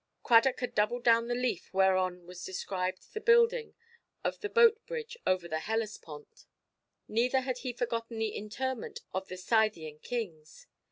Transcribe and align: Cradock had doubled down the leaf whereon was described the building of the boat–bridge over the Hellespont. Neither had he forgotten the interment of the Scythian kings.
Cradock 0.23 0.61
had 0.61 0.73
doubled 0.73 1.03
down 1.03 1.27
the 1.27 1.35
leaf 1.35 1.69
whereon 1.71 2.25
was 2.25 2.43
described 2.43 3.13
the 3.13 3.21
building 3.21 3.75
of 4.23 4.39
the 4.39 4.49
boat–bridge 4.49 5.15
over 5.27 5.47
the 5.47 5.59
Hellespont. 5.59 6.47
Neither 7.07 7.41
had 7.41 7.59
he 7.59 7.71
forgotten 7.71 8.17
the 8.17 8.29
interment 8.35 9.01
of 9.13 9.27
the 9.27 9.37
Scythian 9.37 9.99
kings. 9.99 10.65